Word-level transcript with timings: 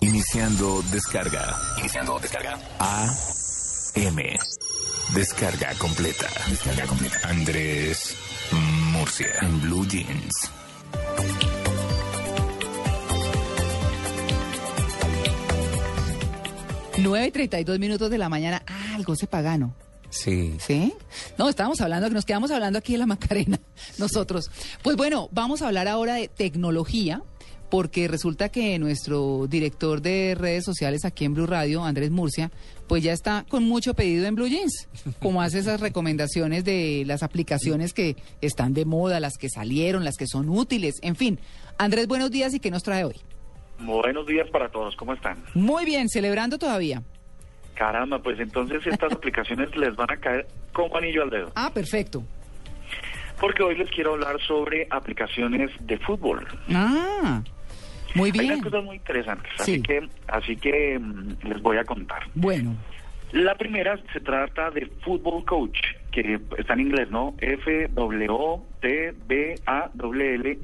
Iniciando 0.00 0.82
descarga. 0.92 1.56
Iniciando 1.78 2.18
descarga. 2.18 2.58
A. 2.78 3.06
M. 3.94 4.38
Descarga 5.14 5.74
completa. 5.78 6.26
Descarga 6.48 6.86
completa. 6.86 7.18
Andrés 7.24 8.14
Murcia. 8.92 9.32
En 9.42 9.60
Blue 9.62 9.86
Jeans. 9.86 10.50
Nueve 16.98 17.26
y 17.26 17.30
32 17.30 17.78
minutos 17.78 18.10
de 18.10 18.18
la 18.18 18.28
mañana. 18.28 18.62
Ah, 18.66 18.96
el 18.96 19.04
goce 19.04 19.26
pagano. 19.26 19.74
Sí. 20.10 20.56
¿Sí? 20.60 20.94
No, 21.36 21.48
estábamos 21.48 21.80
hablando, 21.80 22.08
que 22.08 22.14
nos 22.14 22.24
quedamos 22.24 22.50
hablando 22.50 22.78
aquí 22.78 22.92
de 22.92 22.98
la 22.98 23.06
Macarena, 23.06 23.60
nosotros. 23.98 24.50
Pues 24.82 24.96
bueno, 24.96 25.28
vamos 25.32 25.62
a 25.62 25.68
hablar 25.68 25.88
ahora 25.88 26.14
de 26.14 26.28
tecnología, 26.28 27.22
porque 27.70 28.08
resulta 28.08 28.48
que 28.48 28.78
nuestro 28.78 29.46
director 29.48 30.00
de 30.00 30.34
redes 30.38 30.64
sociales 30.64 31.04
aquí 31.04 31.24
en 31.24 31.34
Blue 31.34 31.46
Radio, 31.46 31.84
Andrés 31.84 32.10
Murcia, 32.10 32.50
pues 32.88 33.02
ya 33.02 33.12
está 33.12 33.44
con 33.48 33.64
mucho 33.64 33.94
pedido 33.94 34.26
en 34.26 34.34
Blue 34.34 34.48
Jeans, 34.48 34.88
como 35.20 35.42
hace 35.42 35.58
esas 35.58 35.80
recomendaciones 35.80 36.64
de 36.64 37.04
las 37.06 37.22
aplicaciones 37.22 37.92
que 37.92 38.16
están 38.40 38.74
de 38.74 38.84
moda, 38.84 39.20
las 39.20 39.36
que 39.38 39.48
salieron, 39.48 40.04
las 40.04 40.16
que 40.16 40.26
son 40.26 40.48
útiles, 40.48 40.94
en 41.02 41.16
fin. 41.16 41.38
Andrés, 41.78 42.06
buenos 42.06 42.30
días 42.30 42.54
y 42.54 42.60
qué 42.60 42.70
nos 42.70 42.82
trae 42.82 43.04
hoy. 43.04 43.16
Buenos 43.80 44.26
días 44.26 44.48
para 44.50 44.68
todos, 44.70 44.96
¿cómo 44.96 45.12
están? 45.12 45.42
Muy 45.54 45.84
bien, 45.84 46.08
celebrando 46.08 46.58
todavía. 46.58 47.02
Caramba, 47.74 48.20
pues 48.20 48.40
entonces 48.40 48.86
estas 48.86 49.12
aplicaciones 49.12 49.74
les 49.76 49.94
van 49.96 50.10
a 50.10 50.16
caer 50.16 50.46
como 50.72 50.96
anillo 50.96 51.22
al 51.22 51.30
dedo. 51.30 51.52
Ah, 51.54 51.70
perfecto. 51.72 52.22
Porque 53.40 53.62
hoy 53.62 53.76
les 53.76 53.90
quiero 53.90 54.14
hablar 54.14 54.40
sobre 54.46 54.86
aplicaciones 54.90 55.70
de 55.80 55.98
fútbol. 55.98 56.46
Ah, 56.70 57.42
muy 58.14 58.30
Hay 58.34 58.38
unas 58.46 58.48
bien. 58.48 58.60
cosas 58.62 58.84
muy 58.84 58.96
interesantes, 58.96 59.50
Sí. 59.58 59.72
así 59.74 59.82
que, 59.82 60.08
así 60.28 60.56
que 60.56 60.98
mm, 60.98 61.48
les 61.48 61.62
voy 61.62 61.76
a 61.78 61.84
contar. 61.84 62.22
Bueno, 62.34 62.74
La 63.32 63.54
primera 63.56 63.98
se 64.12 64.20
trata 64.20 64.70
de 64.70 64.86
Football 65.04 65.44
Coach, 65.44 65.78
que 66.12 66.38
está 66.58 66.74
en 66.74 66.80
inglés, 66.80 67.10
¿no? 67.10 67.34
F 67.40 67.88
W 67.92 68.26
O 68.30 68.64
T 68.80 69.12
B 69.26 69.56
A 69.66 69.90
W 69.94 70.34
L 70.36 70.50
y 70.52 70.58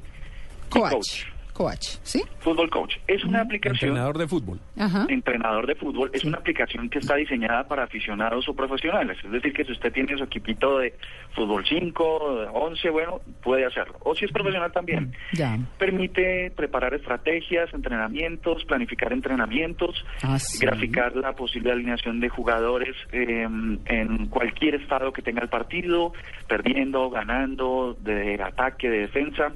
coach. 0.69 1.25
Coach, 1.53 1.97
¿sí? 2.03 2.23
Football 2.39 2.69
Coach. 2.69 2.95
Es 3.07 3.23
una 3.23 3.41
aplicación 3.41 3.89
Entrenador 3.91 4.17
de 4.17 4.27
fútbol. 4.27 4.59
Ajá. 4.77 5.05
entrenador 5.07 5.67
de 5.67 5.75
fútbol 5.75 6.09
es 6.13 6.23
una 6.25 6.39
aplicación 6.39 6.89
que 6.89 6.99
está 6.99 7.15
diseñada 7.15 7.67
para 7.67 7.83
aficionados 7.83 8.49
o 8.49 8.55
profesionales. 8.55 9.17
Es 9.23 9.31
decir, 9.31 9.53
que 9.53 9.63
si 9.63 9.71
usted 9.71 9.93
tiene 9.93 10.17
su 10.17 10.23
equipito 10.23 10.79
de 10.79 10.93
fútbol 11.35 11.63
5, 11.65 12.35
de 12.41 12.47
11, 12.51 12.89
bueno, 12.89 13.21
puede 13.43 13.65
hacerlo. 13.65 13.97
O 14.01 14.15
si 14.15 14.25
es 14.25 14.31
profesional 14.31 14.71
también. 14.71 15.13
Ya. 15.33 15.57
Permite 15.77 16.51
preparar 16.55 16.93
estrategias, 16.95 17.73
entrenamientos, 17.73 18.65
planificar 18.65 19.13
entrenamientos, 19.13 20.03
Ah, 20.23 20.39
sí. 20.39 20.59
graficar 20.65 21.15
la 21.15 21.33
posible 21.33 21.71
alineación 21.71 22.19
de 22.19 22.29
jugadores 22.29 22.95
eh, 23.11 23.47
en 23.85 24.27
cualquier 24.27 24.75
estado 24.75 25.13
que 25.13 25.21
tenga 25.21 25.41
el 25.41 25.49
partido, 25.49 26.13
perdiendo, 26.47 27.09
ganando, 27.09 27.95
de 28.01 28.41
ataque, 28.41 28.89
de 28.89 28.99
defensa. 29.01 29.51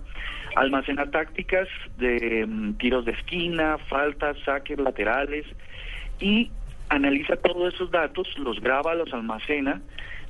Almacena 0.56 1.10
tácticas 1.12 1.68
de 1.98 2.46
mm, 2.48 2.74
tiros 2.74 3.06
de 3.06 3.12
esquina, 3.12 3.78
faltas, 3.90 4.38
saques 4.46 4.80
laterales 4.80 5.46
y 6.20 6.52
analiza 6.90 7.36
todos 7.36 7.74
esos 7.74 7.92
datos, 7.92 8.28
los 8.38 8.60
graba, 8.62 8.96
los 8.96 9.14
almacena, 9.14 9.82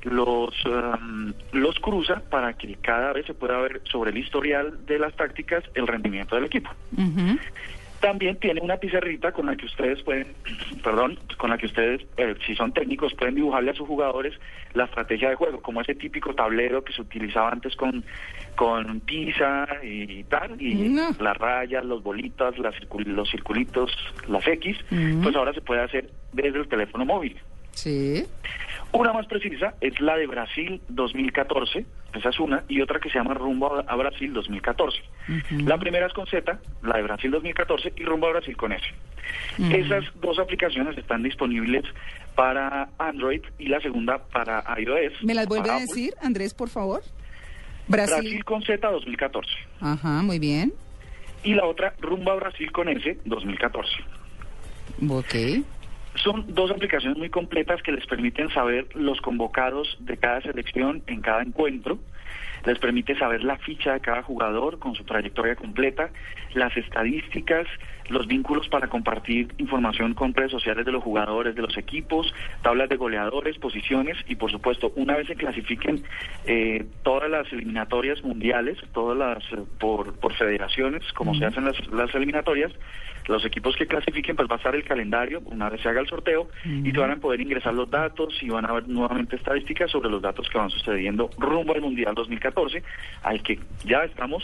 los, 0.02 0.54
um, 0.66 1.32
los 1.52 1.78
cruza 1.80 2.22
para 2.30 2.54
que 2.54 2.74
cada 2.76 3.12
vez 3.12 3.26
se 3.26 3.34
pueda 3.34 3.58
ver 3.58 3.80
sobre 3.90 4.10
el 4.10 4.18
historial 4.18 4.86
de 4.86 4.98
las 4.98 5.14
tácticas 5.14 5.64
el 5.74 5.86
rendimiento 5.86 6.34
del 6.34 6.44
equipo. 6.44 6.70
También 8.00 8.36
tiene 8.36 8.60
una 8.60 8.76
pizarrita 8.76 9.32
con 9.32 9.46
la 9.46 9.56
que 9.56 9.66
ustedes 9.66 10.00
pueden, 10.02 10.28
perdón, 10.84 11.18
con 11.36 11.50
la 11.50 11.58
que 11.58 11.66
ustedes, 11.66 12.02
eh, 12.16 12.34
si 12.46 12.54
son 12.54 12.72
técnicos, 12.72 13.12
pueden 13.14 13.34
dibujarle 13.34 13.72
a 13.72 13.74
sus 13.74 13.88
jugadores 13.88 14.34
la 14.74 14.84
estrategia 14.84 15.30
de 15.30 15.34
juego, 15.34 15.60
como 15.62 15.80
ese 15.80 15.94
típico 15.94 16.34
tablero 16.34 16.84
que 16.84 16.92
se 16.92 17.02
utilizaba 17.02 17.50
antes 17.50 17.74
con, 17.74 18.04
con 18.54 19.00
tiza 19.00 19.66
y 19.82 20.22
tal, 20.24 20.60
y 20.62 20.74
No. 20.90 21.10
las 21.18 21.36
rayas, 21.36 21.84
los 21.84 22.02
bolitas, 22.02 22.56
las 22.58 22.74
circul- 22.76 23.04
los 23.06 23.28
circulitos, 23.30 23.90
las 24.28 24.46
X, 24.46 24.76
Ujú. 24.92 25.22
pues 25.22 25.34
ahora 25.36 25.52
se 25.52 25.60
puede 25.60 25.80
hacer 25.82 26.10
desde 26.32 26.58
el 26.60 26.68
teléfono 26.68 27.04
móvil. 27.04 27.36
Sí. 27.72 28.24
Una 28.92 29.12
más 29.12 29.26
precisa 29.26 29.74
es 29.80 30.00
la 30.00 30.16
de 30.16 30.26
Brasil 30.26 30.80
2014, 30.88 31.84
esa 32.14 32.30
es 32.30 32.40
una, 32.40 32.64
y 32.68 32.80
otra 32.80 33.00
que 33.00 33.10
se 33.10 33.18
llama 33.18 33.34
Rumbo 33.34 33.84
a 33.86 33.96
Brasil 33.96 34.32
2014. 34.32 34.98
Ujú. 35.28 35.68
La 35.68 35.78
primera 35.78 36.06
es 36.06 36.12
con 36.12 36.26
Z, 36.26 36.58
la 36.82 36.96
de 36.96 37.02
Brasil 37.02 37.30
2014, 37.30 37.92
y 37.96 38.04
Rumbo 38.04 38.28
a 38.28 38.32
Brasil 38.32 38.56
con 38.56 38.72
S. 38.72 38.84
Esas 39.58 40.04
dos 40.20 40.38
aplicaciones 40.38 40.96
están 40.96 41.22
disponibles 41.22 41.84
para 42.34 42.88
Android 42.98 43.42
y 43.58 43.66
la 43.68 43.80
segunda 43.80 44.18
para 44.18 44.64
iOS. 44.78 45.22
¿Me 45.22 45.34
las 45.34 45.46
vuelve 45.46 45.70
a 45.70 45.74
Apple. 45.74 45.86
decir, 45.86 46.14
Andrés, 46.22 46.54
por 46.54 46.70
favor? 46.70 47.02
Brasil. 47.88 48.16
Brasil. 48.22 48.44
con 48.44 48.62
Z 48.62 48.90
2014. 48.90 49.50
Ajá, 49.80 50.22
muy 50.22 50.38
bien. 50.38 50.72
Y 51.44 51.54
la 51.54 51.66
otra, 51.66 51.94
Rumbo 52.00 52.32
a 52.32 52.36
Brasil 52.36 52.72
con 52.72 52.88
S 52.88 53.18
2014. 53.24 53.90
Ok. 55.08 55.34
Son 56.22 56.44
dos 56.48 56.70
aplicaciones 56.70 57.18
muy 57.18 57.30
completas 57.30 57.82
que 57.82 57.92
les 57.92 58.06
permiten 58.06 58.50
saber 58.50 58.88
los 58.94 59.20
convocados 59.20 59.96
de 60.00 60.16
cada 60.16 60.40
selección 60.40 61.02
en 61.06 61.20
cada 61.20 61.42
encuentro. 61.42 61.98
Les 62.64 62.78
permite 62.78 63.16
saber 63.16 63.44
la 63.44 63.56
ficha 63.58 63.92
de 63.94 64.00
cada 64.00 64.22
jugador 64.22 64.78
con 64.78 64.94
su 64.94 65.04
trayectoria 65.04 65.56
completa, 65.56 66.10
las 66.54 66.76
estadísticas, 66.76 67.66
los 68.08 68.26
vínculos 68.26 68.68
para 68.68 68.88
compartir 68.88 69.54
información 69.58 70.14
con 70.14 70.34
redes 70.34 70.50
sociales 70.50 70.84
de 70.84 70.92
los 70.92 71.02
jugadores, 71.02 71.54
de 71.54 71.62
los 71.62 71.76
equipos, 71.76 72.32
tablas 72.62 72.88
de 72.88 72.96
goleadores, 72.96 73.58
posiciones 73.58 74.16
y 74.26 74.36
por 74.36 74.50
supuesto 74.50 74.92
una 74.96 75.16
vez 75.16 75.26
se 75.26 75.36
clasifiquen 75.36 76.02
eh, 76.46 76.86
todas 77.02 77.30
las 77.30 77.52
eliminatorias 77.52 78.22
mundiales, 78.24 78.78
todas 78.92 79.16
las 79.16 79.44
eh, 79.52 79.64
por, 79.78 80.14
por 80.18 80.34
federaciones, 80.34 81.02
como 81.12 81.34
se 81.34 81.44
hacen 81.44 81.64
las, 81.64 81.86
las 81.88 82.14
eliminatorias, 82.14 82.72
los 83.28 83.44
equipos 83.44 83.76
que 83.76 83.86
clasifiquen, 83.86 84.36
pues 84.36 84.48
va 84.48 84.54
a 84.54 84.56
estar 84.56 84.74
el 84.74 84.84
calendario 84.84 85.42
una 85.44 85.68
vez 85.68 85.82
se 85.82 85.88
haga 85.88 86.00
el 86.00 86.08
sorteo 86.08 86.48
y 86.64 86.90
se 86.90 86.98
van 86.98 87.10
a 87.10 87.16
poder 87.16 87.40
ingresar 87.40 87.74
los 87.74 87.90
datos 87.90 88.34
y 88.42 88.48
van 88.48 88.64
a 88.64 88.68
haber 88.68 88.88
nuevamente 88.88 89.36
estadísticas 89.36 89.90
sobre 89.90 90.08
los 90.08 90.22
datos 90.22 90.48
que 90.48 90.56
van 90.56 90.70
sucediendo 90.70 91.28
rumbo 91.38 91.74
al 91.74 91.82
Mundial 91.82 92.14
2014, 92.14 92.47
al 93.22 93.42
que 93.42 93.58
ya 93.84 94.04
estamos 94.04 94.42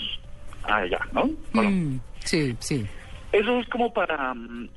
allá, 0.65 0.99
¿no? 1.13 1.31
Bueno, 1.53 1.71
Mm, 1.71 2.01
sí, 2.21 2.57
sí. 2.61 2.87
eso 3.33 3.61
es 3.61 3.69
como 3.69 3.93
para, 3.93 4.35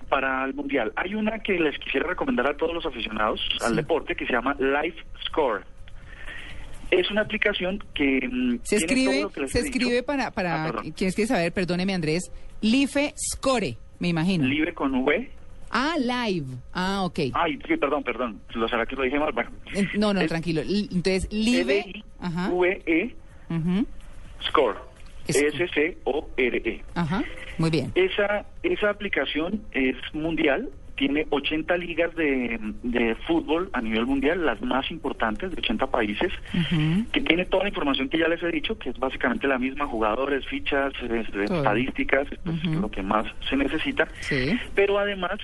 para 0.09 0.45
el 0.45 0.53
Mundial. 0.53 0.91
Hay 0.95 1.15
una 1.15 1.39
que 1.39 1.53
les 1.59 1.77
quisiera 1.79 2.07
recomendar 2.09 2.47
a 2.49 2.57
todos 2.57 2.73
los 2.73 2.85
aficionados 2.85 3.39
al 3.65 3.75
deporte 3.75 4.15
que 4.15 4.25
se 4.25 4.33
llama 4.33 4.55
Life 4.59 5.01
Score. 5.25 5.63
Es 6.89 7.11
una 7.11 7.21
aplicación 7.21 7.83
que 7.93 8.59
Se 8.63 8.77
escribe, 8.77 9.27
que 9.33 9.47
se 9.49 9.61
dicho. 9.63 9.77
escribe 9.77 10.03
para, 10.03 10.31
para 10.31 10.65
Ah, 10.67 10.73
quienes 10.95 11.15
quieren 11.15 11.27
saber, 11.27 11.51
perdóneme 11.51 11.94
Andrés, 11.94 12.31
Life 12.61 13.13
Score, 13.17 13.75
me 13.99 14.07
imagino. 14.07 14.45
Libre 14.45 14.73
con 14.73 14.94
V. 14.95 15.29
ah, 15.72 15.95
live. 16.00 16.45
Ah, 16.73 17.03
ok. 17.03 17.19
Ay, 17.33 17.59
sí, 17.67 17.78
perdón, 17.78 18.03
perdón. 18.03 18.41
¿Lo 18.53 18.67
será 18.67 18.85
que 18.85 18.95
lo 18.95 19.03
dije 19.03 19.19
mal? 19.19 19.31
Bueno. 19.31 19.51
Eh, 19.73 19.88
No, 19.97 20.13
no, 20.13 20.22
Es 20.22 20.28
tranquilo. 20.29 20.61
Entonces, 20.61 21.28
Live. 21.31 22.03
Ajá. 22.19 22.47
L-I-V-E 22.47 23.16
ujú, 23.50 23.85
Score. 24.47 24.77
Score. 25.29 25.47
S-C-O-R-E. 25.47 26.83
Ajá. 26.95 27.23
Muy 27.57 27.69
bien. 27.69 27.91
Esa, 27.95 28.45
esa 28.63 28.89
aplicación 28.89 29.61
es 29.72 29.95
mundial, 30.13 30.69
tiene 30.97 31.27
80 31.29 31.77
ligas 31.77 32.13
de, 32.15 32.59
de 32.83 33.15
fútbol 33.27 33.69
a 33.71 33.81
nivel 33.81 34.05
mundial, 34.05 34.45
las 34.45 34.61
más 34.61 34.89
importantes 34.91 35.51
de 35.51 35.57
80 35.57 35.87
países, 35.87 36.33
que 37.13 37.21
tiene 37.21 37.45
toda 37.45 37.63
la 37.63 37.69
información 37.69 38.09
que 38.09 38.17
ya 38.17 38.27
les 38.27 38.41
he 38.43 38.51
dicho, 38.51 38.77
que 38.77 38.89
es 38.89 38.97
básicamente 38.97 39.47
la 39.47 39.59
misma, 39.59 39.85
jugadores, 39.85 40.45
fichas, 40.47 40.91
estadísticas, 41.01 42.31
esto 42.31 42.51
es 42.51 42.63
Ujú. 42.65 42.81
lo 42.81 42.91
que 42.91 43.03
más 43.03 43.25
se 43.47 43.55
necesita. 43.55 44.07
Sí. 44.19 44.57
Pero 44.75 44.97
además, 44.99 45.38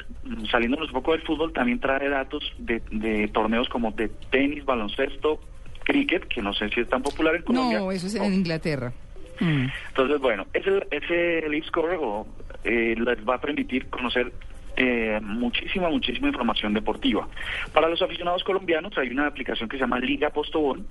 saliéndonos 0.52 0.88
un 0.90 0.94
poco 0.94 1.12
del 1.14 1.22
fútbol, 1.22 1.54
también 1.54 1.80
trae 1.80 2.10
datos 2.10 2.52
de, 2.58 2.82
de 2.92 3.28
torneos 3.28 3.70
como 3.70 3.92
de 3.92 4.10
tenis, 4.32 4.66
baloncesto, 4.66 5.40
cricket, 5.84 6.28
que 6.28 6.42
no 6.42 6.54
sé 6.54 6.70
si 6.70 6.82
es 6.82 6.90
tan 6.90 7.04
popular 7.04 7.36
en 7.36 7.44
Colombia. 7.44 7.80
No, 7.80 7.92
eso 7.92 8.08
es 8.08 8.16
en 8.16 8.34
Inglaterra. 8.34 8.92
Mm. 9.40 9.66
Entonces, 9.90 10.20
bueno, 10.20 10.48
ese, 10.54 10.88
ese 10.92 11.48
Leaf 11.50 11.66
Score 11.68 11.98
o, 12.00 12.26
eh, 12.64 12.96
les 12.98 13.28
va 13.28 13.36
a 13.36 13.42
permitir 13.42 13.88
conocer 13.90 14.32
eh, 14.76 15.20
muchísima, 15.22 15.90
muchísima 15.90 16.28
información 16.28 16.74
deportiva. 16.74 17.28
Para 17.74 17.90
los 17.90 18.02
aficionados 18.02 18.44
colombianos 18.44 18.98
hay 18.98 19.10
una 19.10 19.28
aplicación 19.28 19.70
que 19.70 19.78
se 19.78 19.82
llama 19.82 20.00
Liga 20.00 20.30
Postobón 20.30 20.88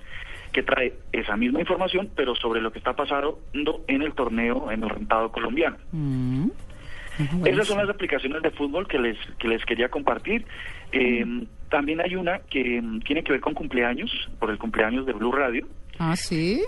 que 0.51 0.63
trae 0.63 0.93
esa 1.11 1.35
misma 1.35 1.59
información, 1.59 2.09
pero 2.15 2.35
sobre 2.35 2.61
lo 2.61 2.71
que 2.71 2.77
está 2.77 2.93
pasando 2.93 3.41
en 3.87 4.01
el 4.01 4.13
torneo, 4.13 4.71
en 4.71 4.83
el 4.83 4.89
rentado 4.89 5.31
colombiano. 5.31 5.77
Mm. 5.91 6.49
Esas 7.45 7.67
son 7.67 7.77
las 7.79 7.89
aplicaciones 7.89 8.41
de 8.41 8.51
fútbol 8.51 8.87
que 8.87 8.97
les, 8.97 9.17
que 9.39 9.47
les 9.47 9.63
quería 9.65 9.89
compartir. 9.89 10.45
Eh, 10.91 11.25
también 11.69 12.01
hay 12.01 12.15
una 12.15 12.39
que 12.39 12.81
mm, 12.81 13.01
tiene 13.01 13.23
que 13.23 13.33
ver 13.33 13.41
con 13.41 13.53
cumpleaños, 13.53 14.11
por 14.39 14.49
el 14.49 14.57
cumpleaños 14.57 15.05
de 15.05 15.13
Blue 15.13 15.31
Radio. 15.31 15.67
Ah, 15.99 16.15
sí. 16.15 16.63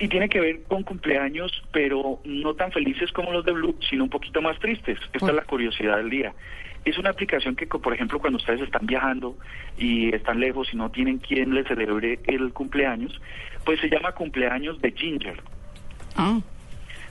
Y 0.00 0.08
tiene 0.08 0.28
que 0.28 0.40
ver 0.40 0.62
con 0.64 0.84
cumpleaños, 0.84 1.50
pero 1.72 2.20
no 2.24 2.54
tan 2.54 2.70
felices 2.70 3.10
como 3.12 3.32
los 3.32 3.44
de 3.44 3.52
Blue, 3.52 3.76
sino 3.88 4.04
un 4.04 4.10
poquito 4.10 4.40
más 4.40 4.58
tristes. 4.60 4.98
Esta 5.12 5.26
es 5.26 5.34
la 5.34 5.42
curiosidad 5.42 5.96
del 5.96 6.10
día. 6.10 6.34
Es 6.84 6.98
una 6.98 7.10
aplicación 7.10 7.56
que, 7.56 7.66
por 7.66 7.92
ejemplo, 7.92 8.20
cuando 8.20 8.38
ustedes 8.38 8.60
están 8.60 8.86
viajando 8.86 9.36
y 9.76 10.14
están 10.14 10.38
lejos 10.38 10.72
y 10.72 10.76
no 10.76 10.90
tienen 10.90 11.18
quien 11.18 11.52
les 11.52 11.66
celebre 11.66 12.20
el 12.26 12.52
cumpleaños, 12.52 13.20
pues 13.64 13.80
se 13.80 13.90
llama 13.90 14.12
cumpleaños 14.12 14.80
de 14.80 14.92
Ginger. 14.92 15.42
Ah. 16.16 16.38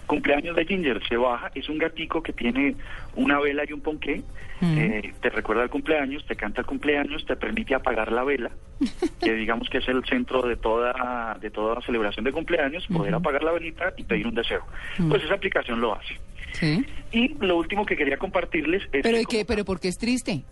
Cumpleaños 0.07 0.55
de 0.55 0.65
Ginger 0.65 1.01
se 1.07 1.17
baja, 1.17 1.51
es 1.53 1.67
un 1.69 1.77
gatico 1.77 2.23
que 2.23 2.31
tiene 2.33 2.75
una 3.15 3.39
vela 3.39 3.63
y 3.67 3.73
un 3.73 3.81
ponqué, 3.81 4.23
Mm. 4.59 4.77
eh, 4.79 5.13
te 5.21 5.29
recuerda 5.29 5.61
el 5.63 5.69
cumpleaños, 5.69 6.25
te 6.25 6.35
canta 6.35 6.61
el 6.61 6.65
cumpleaños, 6.67 7.23
te 7.27 7.35
permite 7.35 7.75
apagar 7.75 8.11
la 8.11 8.23
vela, 8.23 8.49
que 9.21 9.33
digamos 9.33 9.69
que 9.69 9.77
es 9.79 9.87
el 9.87 10.03
centro 10.05 10.41
de 10.41 10.55
toda 10.55 11.37
de 11.39 11.51
toda 11.51 11.79
celebración 11.81 12.25
de 12.25 12.31
cumpleaños, 12.31 12.87
poder 12.87 13.13
apagar 13.13 13.43
la 13.43 13.51
velita 13.51 13.93
y 13.97 14.03
pedir 14.03 14.25
un 14.25 14.33
deseo. 14.33 14.63
Mm. 14.97 15.09
Pues 15.09 15.23
esa 15.23 15.35
aplicación 15.35 15.79
lo 15.79 15.93
hace. 15.93 16.15
Sí. 16.53 16.83
Y 17.11 17.35
lo 17.45 17.57
último 17.57 17.85
que 17.85 17.95
quería 17.95 18.17
compartirles 18.17 18.81
es 18.93 19.03
Pero 19.03 19.17
que 19.17 19.21
¿y 19.21 19.25
qué? 19.25 19.45
Pero 19.45 19.63
¿por 19.63 19.79
qué 19.79 19.89
es 19.89 19.97
triste? 19.97 20.43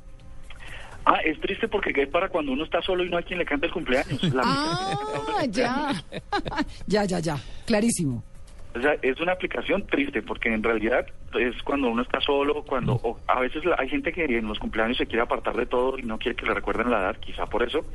Ah, 1.05 1.19
es 1.23 1.39
triste 1.39 1.67
porque 1.67 1.91
es 2.01 2.09
para 2.09 2.29
cuando 2.29 2.51
uno 2.51 2.63
está 2.63 2.81
solo 2.81 3.03
y 3.03 3.09
no 3.09 3.17
hay 3.17 3.23
quien 3.23 3.39
le 3.39 3.45
cante 3.45 3.67
el 3.67 3.71
cumpleaños. 3.71 4.21
La- 4.33 4.41
Ah, 4.45 5.45
ya. 5.49 5.93
ya, 6.87 7.05
ya, 7.05 7.19
ya. 7.19 7.37
Clarísimo. 7.65 8.23
O 8.75 8.81
sea, 8.81 8.97
es 9.01 9.19
una 9.21 9.31
aplicación 9.31 9.87
triste 9.87 10.21
porque 10.21 10.53
en 10.53 10.61
realidad 10.61 11.05
es 11.37 11.61
cuando 11.63 11.89
uno 11.89 12.01
está 12.01 12.19
solo, 12.21 12.63
cuando 12.63 12.93
o 13.03 13.19
a 13.27 13.39
veces 13.39 13.63
hay 13.77 13.89
gente 13.89 14.11
que 14.11 14.25
en 14.25 14.47
los 14.47 14.59
cumpleaños 14.59 14.97
se 14.97 15.05
quiere 15.05 15.21
apartar 15.21 15.55
de 15.55 15.65
todo 15.65 15.97
y 15.97 16.03
no 16.03 16.17
quiere 16.17 16.35
que 16.35 16.45
le 16.45 16.53
recuerden 16.53 16.89
la 16.89 16.99
edad, 16.99 17.17
quizá 17.17 17.45
por 17.45 17.63
eso. 17.63 17.85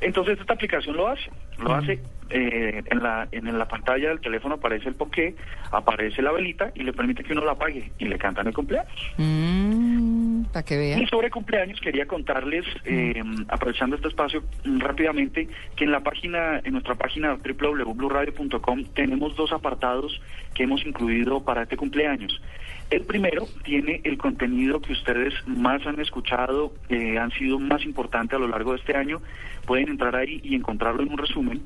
Entonces 0.00 0.38
esta 0.40 0.54
aplicación 0.54 0.96
lo 0.96 1.08
hace, 1.08 1.30
lo 1.58 1.74
hace 1.74 2.00
eh, 2.30 2.82
en 2.86 3.02
la 3.02 3.28
en 3.30 3.58
la 3.58 3.68
pantalla 3.68 4.08
del 4.08 4.20
teléfono 4.20 4.54
aparece 4.54 4.88
el 4.88 4.94
poqué, 4.94 5.34
aparece 5.70 6.22
la 6.22 6.32
velita 6.32 6.72
y 6.74 6.82
le 6.82 6.92
permite 6.92 7.22
que 7.22 7.32
uno 7.32 7.44
la 7.44 7.52
apague 7.52 7.92
y 7.98 8.04
le 8.06 8.18
cantan 8.18 8.46
el 8.46 8.54
cumpleaños. 8.54 8.92
Mm, 9.18 10.44
para 10.44 10.64
que 10.64 10.78
vean. 10.78 11.02
Y 11.02 11.06
sobre 11.06 11.30
cumpleaños 11.30 11.80
quería 11.80 12.06
contarles, 12.06 12.64
eh, 12.84 13.22
aprovechando 13.48 13.96
este 13.96 14.08
espacio 14.08 14.42
mm, 14.64 14.80
rápidamente, 14.80 15.48
que 15.76 15.84
en 15.84 15.92
la 15.92 16.00
página, 16.00 16.60
en 16.64 16.72
nuestra 16.72 16.94
página 16.94 17.36
www.bluradio.com 17.36 18.84
tenemos 18.94 19.36
dos 19.36 19.52
apartados 19.52 20.20
que 20.54 20.64
hemos 20.64 20.84
incluido 20.86 21.44
para 21.44 21.62
este 21.62 21.76
cumpleaños. 21.76 22.40
El 22.90 23.02
primero 23.02 23.46
tiene 23.64 24.00
el 24.04 24.18
contenido 24.18 24.80
que 24.80 24.92
ustedes 24.92 25.32
más 25.46 25.86
han 25.86 25.98
escuchado, 25.98 26.74
que 26.88 27.18
han 27.18 27.30
sido 27.32 27.58
más 27.58 27.84
importantes 27.84 28.36
a 28.36 28.38
lo 28.38 28.48
largo 28.48 28.72
de 28.72 28.78
este 28.78 28.94
año. 28.94 29.22
Pueden 29.66 29.88
entrar 29.88 30.14
ahí 30.14 30.40
y 30.44 30.54
encontrarlo 30.54 31.02
en 31.02 31.10
un 31.10 31.18
resumen. 31.18 31.62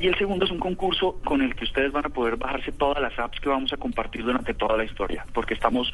Y 0.00 0.08
el 0.08 0.16
segundo 0.16 0.46
es 0.46 0.50
un 0.50 0.58
concurso 0.58 1.20
con 1.24 1.42
el 1.42 1.54
que 1.54 1.64
ustedes 1.64 1.92
van 1.92 2.06
a 2.06 2.08
poder 2.08 2.36
bajarse 2.36 2.72
todas 2.72 3.02
las 3.02 3.16
apps 3.18 3.38
que 3.38 3.50
vamos 3.50 3.72
a 3.72 3.76
compartir 3.76 4.24
durante 4.24 4.54
toda 4.54 4.76
la 4.76 4.84
historia, 4.84 5.26
porque 5.34 5.52
estamos, 5.52 5.92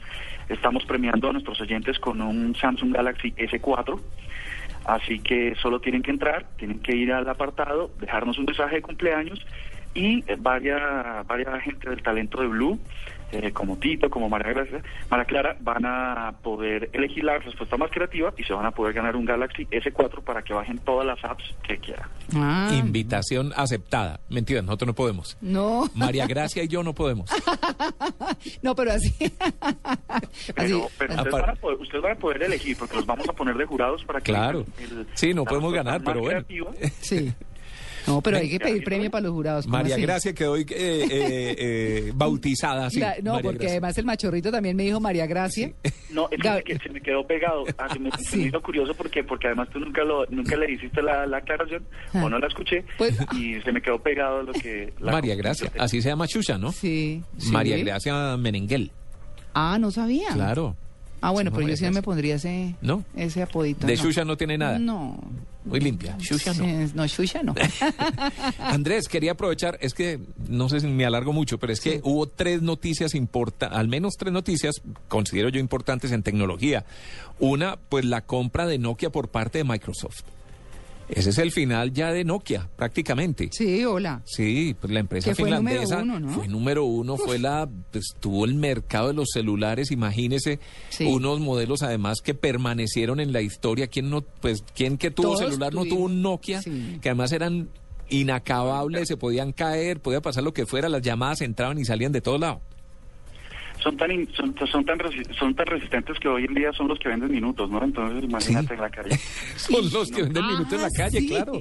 estamos 0.48 0.84
premiando 0.84 1.28
a 1.28 1.32
nuestros 1.32 1.60
oyentes 1.60 1.98
con 1.98 2.22
un 2.22 2.54
Samsung 2.54 2.94
Galaxy 2.94 3.32
S4. 3.32 4.00
Así 4.86 5.18
que 5.18 5.56
solo 5.60 5.80
tienen 5.80 6.02
que 6.02 6.12
entrar, 6.12 6.46
tienen 6.56 6.78
que 6.78 6.94
ir 6.94 7.12
al 7.12 7.28
apartado, 7.28 7.90
dejarnos 7.98 8.38
un 8.38 8.44
mensaje 8.44 8.76
de 8.76 8.82
cumpleaños 8.82 9.44
y 9.96 10.25
eh, 10.31 10.37
varias, 10.38 11.26
varias 11.26 11.62
gente 11.62 11.88
del 11.90 12.02
talento 12.02 12.40
de 12.40 12.46
Blue, 12.48 12.78
eh, 13.32 13.50
como 13.52 13.76
Tito, 13.76 14.08
como 14.08 14.28
María, 14.28 14.52
Gracia, 14.52 14.81
María 15.10 15.25
Clara, 15.25 15.56
van 15.60 15.84
a 15.84 16.32
poder 16.44 16.90
elegir 16.93 17.25
la 17.25 17.38
respuesta 17.38 17.76
más 17.76 17.90
creativa 17.90 18.32
y 18.38 18.44
se 18.44 18.52
van 18.52 18.66
a 18.66 18.70
poder 18.70 18.94
ganar 18.94 19.16
un 19.16 19.25
Galaxy 19.25 19.66
S4 19.66 20.22
para 20.22 20.43
que 20.43 20.54
bajen 20.54 20.78
todas 20.78 21.04
las 21.04 21.22
apps 21.25 21.43
que 21.66 21.76
quieran. 21.78 22.08
Ah, 22.37 22.70
Invitación 22.78 23.52
aceptada. 23.56 24.20
Mentira, 24.28 24.62
nosotros 24.62 24.87
no 24.87 24.94
podemos. 24.94 25.37
no, 25.40 25.90
María 25.96 26.26
Gracia 26.28 26.62
y 26.62 26.69
yo 26.69 26.84
no 26.84 26.94
podemos. 26.94 27.28
no, 28.62 28.75
pero 28.76 28.93
así. 28.93 29.12
Pero, 30.54 30.84
así. 30.87 30.94
pero 30.98 31.14
ustedes, 31.14 31.32
van 31.32 31.50
a 31.50 31.54
poder, 31.56 31.78
ustedes 31.81 32.02
van 32.02 32.12
a 32.12 32.16
poder 32.16 32.43
elegir 32.44 32.76
porque 32.78 32.96
los 32.96 33.06
vamos 33.06 33.28
a 33.28 33.32
poner 33.32 33.56
de 33.56 33.64
jurados 33.64 34.04
para 34.04 34.20
que 34.20 34.32
Claro. 34.32 34.64
el- 34.78 35.06
Sí, 35.14 35.34
no 35.34 35.44
podemos 35.44 35.72
ganar, 35.72 36.00
pero 36.04 36.20
bueno. 36.20 36.44
creativa. 36.44 36.70
Sí. 37.00 37.32
No, 38.06 38.20
pero 38.20 38.37
hay 38.38 38.49
que 38.50 38.58
pedir 38.61 38.82
¿y 38.82 38.85
premio 38.85 39.11
para 39.11 39.23
los 39.23 39.32
jurados. 39.32 39.64
¿cómo 39.64 39.76
María 39.79 39.94
así? 39.94 40.03
Gracia 40.03 40.32
quedó 40.35 40.56
eh, 40.56 40.67
eh, 40.70 41.06
eh, 41.58 42.12
bautizada 42.17 42.87
así. 42.87 43.00
No, 43.23 43.35
María 43.35 43.43
porque 43.43 43.58
Gracia. 43.58 43.70
además 43.70 43.99
el 43.99 44.05
machorrito 44.05 44.50
también 44.50 44.76
me 44.76 44.85
dijo 44.85 45.00
María 45.00 45.26
Gracia. 45.26 45.73
No, 46.11 46.29
es 46.31 46.64
que 46.64 46.79
se 46.79 46.88
me- 46.88 47.00
quedó 47.03 47.26
pegado. 47.26 47.64
Ah, 47.79 47.88
se 47.93 47.99
me, 47.99 48.11
se 48.12 48.17
me 48.19 48.25
Sí. 48.44 48.49
hizo 48.49 48.62
curioso 48.62 48.94
porque 48.94 49.23
porque 49.23 49.49
además 49.49 49.69
tú 49.70 49.79
nunca 49.81 50.03
lo 50.03 50.25
nunca 50.26 50.56
le 50.56 50.73
hiciste 50.73 51.03
la, 51.03 51.26
la 51.26 51.38
aclaración 51.38 51.85
Ah. 52.14 52.25
o 52.25 52.31
no 52.31 52.38
la 52.38 52.47
escuché 52.47 52.85
Pues- 52.97 53.17
y 53.32 53.61
se 53.61 53.73
me 53.73 53.82
quedó 53.82 53.99
pegado 54.03 54.43
lo 54.43 54.53
que 54.53 54.93
la 55.00 55.12
María 55.12 55.35
Gracia, 55.35 55.70
así 55.79 56.00
se 56.00 56.08
llama 56.08 56.26
Chucha, 56.26 56.56
¿no? 56.58 56.73
Sí. 56.73 57.23
sí. 57.38 57.50
María 57.50 57.76
Gracia 57.79 58.37
Menenguel. 58.38 58.91
Ah, 59.53 59.76
no 59.81 59.91
sabía. 59.91 60.29
Claro. 60.32 60.76
Ah, 61.20 61.31
bueno, 61.31 61.50
Sí, 61.50 61.56
pero 61.56 61.69
yo 61.69 61.76
sí 61.76 61.91
me 61.91 62.03
pondría 62.03 62.37
ese, 62.37 62.75
¿No? 62.82 63.03
ese 63.17 63.43
apodito. 63.43 63.87
De 63.87 63.97
no. 63.97 64.03
Xuxa 64.03 64.25
no 64.25 64.37
tiene 64.37 64.56
nada. 64.58 64.79
No. 64.79 65.19
Muy 65.66 65.80
limpia. 65.80 66.16
Xuxa 66.20 66.54
no. 66.54 66.64
Sí, 66.64 66.92
No, 66.94 67.08
Xuxa 67.08 67.42
no. 67.42 67.54
Andrés, 68.60 69.08
quería 69.08 69.32
aprovechar, 69.32 69.78
es 69.80 69.94
que 69.94 70.20
no 70.48 70.68
sé 70.68 70.80
si 70.80 70.86
me 70.86 71.04
alargo 71.04 71.32
mucho, 71.32 71.58
pero 71.58 71.72
es 71.72 71.80
que 71.80 72.00
hubo 72.04 72.26
tres 72.26 72.62
noticias 72.62 73.14
importantes, 73.14 73.76
al 73.76 73.88
menos 73.88 74.14
tres 74.16 74.32
noticias, 74.32 74.76
considero 75.08 75.48
yo 75.48 75.58
importantes 75.58 76.12
en 76.12 76.22
tecnología. 76.22 76.84
Una, 77.40 77.76
pues 77.76 78.04
la 78.04 78.22
compra 78.22 78.66
de 78.66 78.78
Nokia 78.78 79.10
por 79.10 79.28
parte 79.28 79.58
de 79.58 79.64
Microsoft. 79.64 80.22
Ese 81.08 81.31
es 81.31 81.38
el 81.38 81.53
final 81.53 81.93
ya 81.93 82.12
de 82.12 82.25
Nokia, 82.25 82.69
prácticamente. 82.76 83.49
Sí, 83.53 83.85
hola. 83.85 84.23
Sí, 84.25 84.75
pues 84.81 84.93
la 84.93 85.00
empresa 85.00 85.31
Que 85.31 85.35
fue 85.37 85.50
número 85.50 85.81
finlandesa 85.82 86.03
uno, 86.03 86.19
¿no? 86.20 86.29
fue 86.32 86.49
número 86.49 86.85
uno, 86.85 87.17
fue 87.17 87.38
la, 87.38 87.69
pues 87.93 88.06
tuvo 88.19 88.44
el 88.44 88.55
mercado 88.55 89.08
de 89.08 89.14
los 89.14 89.29
celulares, 89.32 89.91
imagínese, 89.93 90.58
Sí. 90.88 91.05
unos 91.05 91.38
modelos 91.41 91.82
además 91.82 92.20
que 92.23 92.35
permanecieron 92.35 93.20
en 93.20 93.32
la 93.32 93.41
historia. 93.41 93.87
¿Quién 93.87 94.11
no, 94.11 94.23
pues, 94.23 94.64
quién 94.75 94.99
que 94.99 95.11
tuvo 95.11 95.29
Todos 95.35 95.41
celular 95.41 95.73
no 95.75 95.85
tuvo 95.85 96.05
un 96.05 96.23
Nokia? 96.23 96.61
sí. 96.62 96.99
Que 97.00 97.11
además 97.11 97.31
eran 97.32 97.69
inacabables, 98.08 99.08
se 99.08 99.17
podían 99.17 99.53
caer, 99.53 100.00
podía 100.00 100.20
pasar 100.20 100.43
lo 100.44 100.53
que 100.53 100.67
fuera, 100.67 100.88
las 100.88 101.03
llamadas 101.03 101.41
entraban 101.41 101.79
y 101.79 101.85
salían 101.85 102.12
de 102.12 102.20
todos 102.20 102.41
lados. 102.41 102.58
Son 103.82 103.96
tan 103.96 104.11
in- 104.11 104.28
son, 104.37 104.55
son 104.70 104.84
tan 104.84 104.99
resi- 104.99 105.38
son 105.38 105.55
tan 105.55 105.67
resistentes 105.67 106.19
que 106.19 106.28
hoy 106.28 106.44
en 106.44 106.55
día 106.55 106.73
son 106.73 106.88
los 106.88 106.99
que 106.99 107.08
venden 107.08 107.31
minutos, 107.31 107.70
¿no? 107.70 107.82
Entonces 107.82 108.25
imagínate 108.25 108.69
Sí. 108.69 108.75
en 108.75 108.81
la 108.81 108.90
calle. 108.90 109.19
Son 109.56 109.90
los 109.93 110.11
que 110.11 110.23
venden 110.23 110.44
Ah, 110.44 110.49
minutos 110.52 110.73
en 110.73 110.82
la 110.82 110.90
calle, 110.90 111.20
sí. 111.20 111.28
claro. 111.28 111.52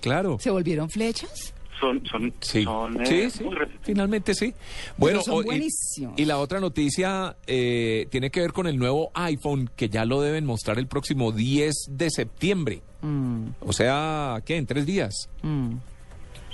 Claro. 0.00 0.36
¿Se 0.40 0.50
volvieron 0.50 0.88
flechas? 0.90 1.52
Son 1.78 2.02
son 2.06 2.32
Sí, 2.40 2.64
son 2.64 2.98
eh, 3.04 3.28
sí, 3.30 3.44
finalmente 3.82 4.34
sí. 4.34 4.54
Bueno, 4.96 5.20
son 5.22 5.42
y- 5.42 5.44
buenísimos. 5.44 6.18
Y, 6.18 6.24
la 6.24 6.38
otra 6.38 6.58
noticia 6.58 7.36
eh, 7.46 8.06
tiene 8.10 8.30
que 8.30 8.40
ver 8.40 8.52
con 8.54 8.66
el 8.66 8.78
nuevo 8.78 9.10
iPhone 9.14 9.68
que 9.76 9.90
ya 9.90 10.06
lo 10.06 10.22
deben 10.22 10.46
mostrar 10.46 10.78
el 10.78 10.86
próximo 10.86 11.32
10 11.32 11.74
de 11.90 12.08
septiembre. 12.10 12.80
Mm, 13.02 13.48
O 13.60 13.72
sea, 13.74 14.40
¿qué? 14.46 14.56
En 14.56 14.64
tres 14.66 14.86
días. 14.86 15.28
mm. 15.42 15.72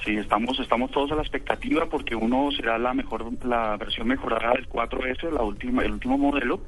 Sí, 0.05 0.17
estamos 0.17 0.59
estamos 0.59 0.91
todos 0.91 1.13
a 1.13 1.15
la 1.15 1.23
expectativa 1.23 1.87
porque 1.87 2.17
uno 2.17 2.51
será 2.51 2.77
la 2.77 2.93
mejor 2.93 3.25
la 3.45 3.77
versión 3.77 4.09
mejorada 4.09 4.53
del 4.55 4.69
4S, 4.69 5.31
la 5.31 5.43
última 5.43 5.85
el 5.85 5.93
último 5.93 6.19
modelo. 6.19 6.61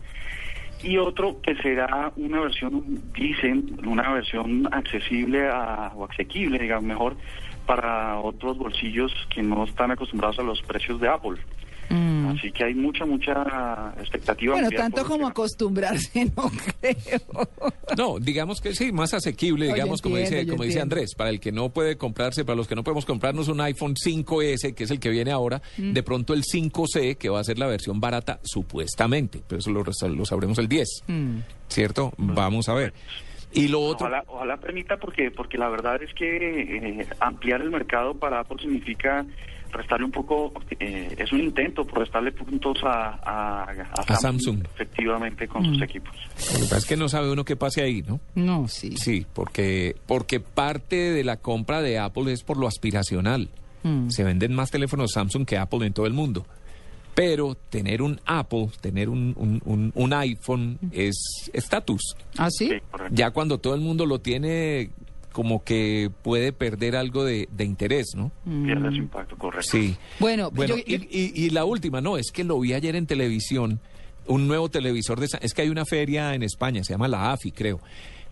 Y 0.84 0.98
otro 0.98 1.40
que 1.40 1.56
será 1.56 2.12
una 2.16 2.40
versión, 2.40 3.00
dicen, 3.14 3.80
una 3.86 4.12
versión 4.12 4.68
accesible 4.70 5.48
o 5.50 6.04
asequible, 6.04 6.58
digamos, 6.58 6.84
mejor, 6.84 7.16
para 7.64 8.18
otros 8.18 8.58
bolsillos 8.58 9.12
que 9.34 9.42
no 9.42 9.64
están 9.64 9.90
acostumbrados 9.92 10.38
a 10.38 10.42
los 10.42 10.62
precios 10.62 11.00
de 11.00 11.08
Apple. 11.08 11.40
Mm. 11.90 12.26
Así 12.28 12.50
que 12.52 12.64
hay 12.64 12.74
mucha, 12.74 13.04
mucha 13.04 13.92
expectativa. 14.00 14.54
Bueno, 14.54 14.70
tanto 14.70 15.04
como 15.04 15.26
acostumbrarse, 15.26 16.24
no 16.36 16.50
creo. 16.80 17.48
No, 17.96 18.18
digamos 18.18 18.60
que 18.60 18.74
sí, 18.74 18.92
más 18.92 19.14
asequible, 19.14 19.66
Oye, 19.66 19.74
digamos, 19.74 20.00
como 20.02 20.16
entiendo, 20.16 20.40
dice, 20.40 20.50
como 20.50 20.64
dice. 20.64 20.80
Andrés, 20.80 21.14
para 21.14 21.30
el 21.30 21.40
que 21.40 21.52
no 21.52 21.70
puede 21.70 21.96
comprarse, 21.96 22.44
para 22.44 22.56
los 22.56 22.66
que 22.68 22.74
no 22.74 22.82
podemos 22.84 23.04
comprarnos 23.04 23.48
un 23.48 23.60
iPhone 23.60 23.94
5S, 23.94 24.74
que 24.74 24.84
es 24.84 24.90
el 24.90 24.98
que 25.00 25.10
viene 25.10 25.30
ahora, 25.30 25.60
Mm. 25.78 25.92
de 25.92 26.02
pronto 26.02 26.34
el 26.34 26.42
5C, 26.44 27.16
que 27.16 27.28
va 27.28 27.40
a 27.40 27.44
ser 27.44 27.58
la 27.58 27.66
versión 27.66 28.00
barata, 28.00 28.40
supuestamente, 28.42 29.42
pero 29.46 29.58
eso 29.60 29.70
lo, 29.70 29.82
lo 29.84 30.24
sabremos 30.24 30.58
el 30.58 30.68
10, 30.68 30.88
Mm. 31.06 31.38
¿cierto? 31.68 32.12
Vamos 32.18 32.68
a 32.68 32.74
ver. 32.74 32.92
Y 33.54 33.68
lo 33.68 33.80
otro... 33.80 34.06
Ojalá, 34.06 34.24
ojalá 34.26 34.56
permita 34.58 34.96
porque 34.96 35.30
porque 35.30 35.56
la 35.58 35.68
verdad 35.68 36.02
es 36.02 36.12
que 36.14 36.98
eh, 37.00 37.06
ampliar 37.20 37.60
el 37.62 37.70
mercado 37.70 38.14
para 38.14 38.40
Apple 38.40 38.56
significa 38.60 39.24
restarle 39.72 40.04
un 40.06 40.12
poco, 40.12 40.52
eh, 40.78 41.14
es 41.18 41.32
un 41.32 41.40
intento 41.40 41.84
por 41.84 41.98
restarle 42.00 42.30
puntos 42.30 42.78
a, 42.84 43.18
a, 43.24 43.62
A 44.06 44.16
Samsung. 44.16 44.60
efectivamente 44.74 45.48
con 45.48 45.62
Mm. 45.62 45.72
sus 45.74 45.82
equipos. 45.82 46.14
Lo 46.52 46.58
que 46.60 46.62
pasa 46.62 46.76
es 46.78 46.86
que 46.86 46.96
no 46.96 47.08
sabe 47.08 47.30
uno 47.32 47.44
qué 47.44 47.56
pase 47.56 47.82
ahí, 47.82 48.02
¿no? 48.06 48.20
No, 48.36 48.68
sí. 48.68 48.96
Sí, 48.96 49.26
porque, 49.34 49.96
porque 50.06 50.38
parte 50.38 50.96
de 50.96 51.24
la 51.24 51.38
compra 51.38 51.82
de 51.82 51.98
Apple 51.98 52.32
es 52.32 52.44
por 52.44 52.56
lo 52.56 52.68
aspiracional. 52.68 53.48
Mm. 53.82 54.10
Se 54.10 54.22
venden 54.22 54.54
más 54.54 54.70
teléfonos 54.70 55.10
Samsung 55.12 55.44
que 55.44 55.58
Apple 55.58 55.84
en 55.86 55.92
todo 55.92 56.06
el 56.06 56.12
mundo. 56.12 56.46
Pero 57.14 57.54
tener 57.70 58.02
un 58.02 58.20
Apple, 58.26 58.70
tener 58.80 59.08
un, 59.08 59.34
un, 59.36 59.62
un- 59.64 59.92
un 59.94 60.12
iPhone 60.12 60.78
es 60.92 61.14
estatus. 61.52 62.16
¿Ah, 62.36 62.48
sí? 62.50 62.68
Sí, 62.68 62.74
correcto. 62.90 63.14
Ya 63.14 63.30
cuando 63.30 63.58
todo 63.58 63.74
el 63.74 63.80
mundo 63.80 64.04
lo 64.06 64.18
tiene 64.20 64.90
como 65.32 65.64
que 65.64 66.10
puede 66.22 66.52
perder 66.52 66.94
algo 66.96 67.24
de, 67.24 67.48
de 67.52 67.64
interés, 67.64 68.08
¿no? 68.16 68.30
Pierde 68.44 68.90
su 68.90 68.96
impacto, 68.96 69.36
correcto. 69.36 69.68
Sí. 69.70 69.96
Bueno, 70.20 70.50
Bueno, 70.52 70.76
yo- 70.76 70.82
y, 70.86 70.98
yo- 70.98 71.04
y- 71.10 71.32
y 71.46 71.50
la 71.50 71.64
última, 71.64 72.00
no, 72.00 72.16
es 72.18 72.30
que 72.32 72.44
lo 72.44 72.58
vi 72.60 72.72
ayer 72.72 72.94
en 72.96 73.06
televisión, 73.06 73.80
un 74.26 74.46
nuevo 74.48 74.68
televisor 74.68 75.18
de... 75.20 75.28
Es 75.40 75.52
que 75.52 75.62
hay 75.62 75.68
una 75.70 75.84
feria 75.84 76.34
en 76.34 76.42
España, 76.44 76.82
se 76.84 76.92
llama 76.94 77.08
la 77.08 77.32
AFI, 77.32 77.50
creo. 77.52 77.80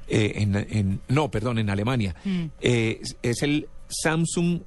Eh, 0.08 0.32
en, 0.36 0.54
en- 0.56 1.00
no, 1.08 1.28
perdón, 1.30 1.58
en 1.58 1.70
Alemania. 1.70 2.14
Mm. 2.24 2.44
Eh, 2.60 2.98
es- 3.02 3.16
es 3.22 3.42
el 3.42 3.68
Samsung 3.88 4.60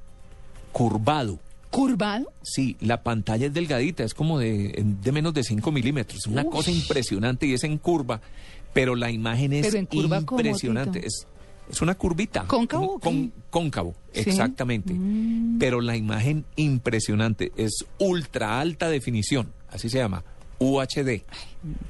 curvado. 0.72 1.40
¿Curvado? 1.76 2.32
Sí, 2.44 2.78
la 2.80 3.04
pantalla 3.04 3.48
es 3.48 3.54
delgadita, 3.54 4.04
es 4.04 4.14
como 4.14 4.40
de, 4.40 4.84
de 5.02 5.12
menos 5.12 5.34
de 5.34 5.44
5 5.44 5.72
milímetros. 5.72 6.26
Una 6.28 6.46
cosa 6.46 6.72
impresionante 6.72 7.46
y 7.48 7.54
es 7.54 7.64
en 7.64 7.78
curva, 7.78 8.22
pero 8.74 8.96
la 8.96 9.12
imagen 9.12 9.54
es 9.54 9.66
Pero 9.68 9.78
en 9.80 9.86
curva, 9.86 10.22
¿cómo, 10.26 10.40
impresionante. 10.42 11.06
Es, 11.06 11.28
es 11.70 11.82
una 11.82 11.96
curvita. 11.96 12.46
¿Cóncavo 12.48 13.00
con- 13.00 13.32
cóncavo, 13.50 13.94
Sí. 14.14 14.22
exactamente. 14.30 14.94
Mm. 14.94 15.58
Pero 15.60 15.82
la 15.82 15.98
imagen 15.98 16.46
impresionante 16.56 17.52
es 17.58 17.84
ultra 18.00 18.60
alta 18.60 18.90
definición, 18.90 19.52
así 19.70 19.90
se 19.90 19.98
llama, 19.98 20.24
UHD. 20.60 21.24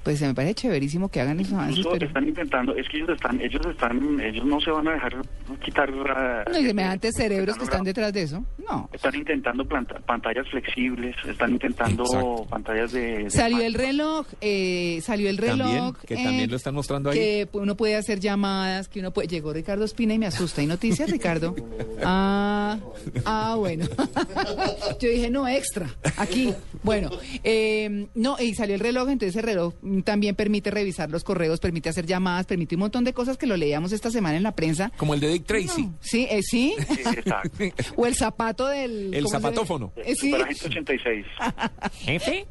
Pues 0.04 0.20
se 0.20 0.28
me 0.28 0.34
parece 0.34 0.56
chéverísimo 0.56 1.10
que 1.10 1.22
hagan 1.22 1.40
esos 1.40 1.54
avances, 1.54 1.86
pero... 1.92 2.06
están 2.06 2.28
intentando, 2.28 2.76
es 2.76 2.88
que 2.90 2.98
ellos 2.98 3.10
están, 3.10 3.42
ellos 3.42 3.62
están, 3.70 4.20
ellos 4.22 4.46
no 4.46 4.60
se 4.62 4.72
van 4.72 4.88
a 4.88 4.94
dejar 4.94 5.16
quitar. 5.64 5.90
ah, 6.16 6.44
No, 6.52 6.60
y 6.60 6.66
semejantes 6.66 7.14
eh, 7.16 7.24
cerebros 7.24 7.58
que 7.58 7.64
están 7.64 7.84
detrás 7.84 8.14
de 8.14 8.22
eso. 8.24 8.44
No. 8.70 8.90
Están 8.94 9.16
intentando 9.16 9.66
planta- 9.66 10.00
pantallas 10.06 10.48
flexibles, 10.50 11.16
están 11.28 11.52
intentando 11.52 12.04
Exacto. 12.04 12.46
pantallas 12.50 12.92
de. 12.92 13.24
de 13.26 13.30
Salió 13.30 13.62
el 13.62 13.74
reloj, 13.74 14.28
eh, 14.42 15.00
salió 15.02 15.30
el 15.30 15.38
reloj. 15.38 15.58
También, 15.58 15.94
que 16.08 16.16
también 16.16 16.50
lo 16.50 16.56
están 16.58 16.74
mostrando 16.76 17.10
ahí. 17.10 17.18
Que 17.18 17.48
uno 17.54 17.76
puede 17.76 17.96
hacer 17.96 18.20
llamadas, 18.20 18.88
que 18.88 19.00
uno 19.00 19.12
puede... 19.12 19.28
Llegó 19.28 19.52
Ricardo 19.54 19.84
Espina 19.86 20.14
y 20.14 20.20
me 20.20 20.28
asusta. 20.28 20.62
¿Hay 20.62 20.68
noticias, 20.68 21.10
Ricardo? 21.10 21.56
Ah, 22.04 22.78
ah, 23.26 23.56
bueno. 23.58 23.86
Yo 25.00 25.10
dije, 25.10 25.30
no, 25.30 25.48
extra, 25.48 25.90
aquí. 26.18 26.54
Bueno, 26.84 27.10
eh, 27.44 28.08
no, 28.16 28.38
y 28.40 28.54
salió 28.54 28.76
el 28.76 28.82
reloj, 28.82 29.10
entonces 29.10 29.36
el 29.36 29.44
reloj 29.44 29.65
mm, 29.82 30.02
también 30.02 30.36
permite 30.36 30.72
revisar 30.72 31.10
los 31.10 31.24
correos, 31.24 31.60
permite 31.60 31.90
hacer 31.90 32.06
llamadas, 32.06 32.46
permite 32.46 32.76
un 32.76 32.82
montón 32.82 33.04
de 33.04 33.14
cosas 33.14 33.38
que 33.38 33.48
lo 33.48 33.58
leíamos 33.58 33.92
esta 33.92 34.12
semana 34.12 34.38
en 34.38 34.44
la 34.44 34.54
prensa. 34.54 34.92
Como 34.98 35.14
el 35.14 35.20
de 35.20 35.30
Dick 35.30 35.46
Tracy. 35.46 35.84
No, 35.84 35.94
Sí, 36.02 36.28
eh, 36.30 36.42
sí. 36.44 36.76
Sí, 36.78 37.02
exacto. 37.18 37.58
O 37.96 38.06
el 38.06 38.16
zapato 38.16 38.68
del... 38.68 39.14
El 39.14 39.24
¿cómo 39.24 39.30
se- 39.30 39.42
zapatófono. 39.42 39.92
Eh, 39.98 40.16
sí. 40.16 40.32
Superagente 40.32 40.66
86. 40.68 41.26
Jefe, 42.00 42.46